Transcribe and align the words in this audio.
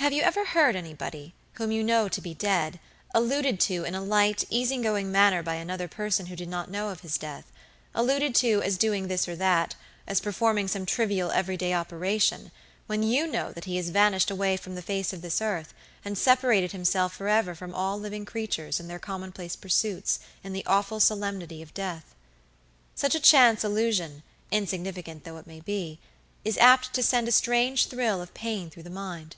Have 0.00 0.14
you 0.14 0.22
ever 0.22 0.44
heard 0.44 0.74
anybody, 0.76 1.34
whom 1.52 1.70
you 1.70 1.84
knew 1.84 2.08
to 2.08 2.20
be 2.22 2.32
dead, 2.32 2.80
alluded 3.14 3.60
to 3.60 3.84
in 3.84 3.94
a 3.94 4.00
light, 4.02 4.44
easy 4.48 4.78
going 4.78 5.12
manner 5.12 5.42
by 5.42 5.54
another 5.56 5.86
person 5.88 6.26
who 6.26 6.34
did 6.34 6.48
not 6.48 6.70
know 6.70 6.88
of 6.88 7.00
his 7.02 7.18
deathalluded 7.18 8.34
to 8.36 8.62
as 8.62 8.78
doing 8.78 9.06
that 9.08 9.28
or 9.28 9.36
this, 9.36 9.76
as 10.08 10.20
performing 10.20 10.66
some 10.68 10.86
trivial 10.86 11.30
everyday 11.30 11.72
operationwhen 11.72 13.06
you 13.06 13.26
know 13.26 13.52
that 13.52 13.66
he 13.66 13.76
has 13.76 13.90
vanished 13.90 14.30
away 14.32 14.56
from 14.56 14.74
the 14.74 14.80
face 14.82 15.12
of 15.12 15.20
this 15.22 15.40
earth, 15.42 15.74
and 16.04 16.16
separated 16.16 16.72
himself 16.72 17.14
forever 17.14 17.54
from 17.54 17.74
all 17.74 18.00
living 18.00 18.24
creatures 18.24 18.80
and 18.80 18.88
their 18.90 18.98
commonplace 18.98 19.54
pursuits 19.54 20.18
in 20.42 20.54
the 20.54 20.66
awful 20.66 20.98
solemnity 20.98 21.60
of 21.62 21.74
death? 21.74 22.16
Such 22.96 23.14
a 23.14 23.20
chance 23.20 23.62
allusion, 23.62 24.22
insignificant 24.50 25.22
though 25.24 25.36
it 25.36 25.46
may 25.46 25.60
be, 25.60 26.00
is 26.42 26.58
apt 26.58 26.94
to 26.94 27.02
send 27.02 27.28
a 27.28 27.30
strange 27.32 27.86
thrill 27.86 28.20
of 28.22 28.34
pain 28.34 28.70
through 28.70 28.84
the 28.84 28.90
mind. 28.90 29.36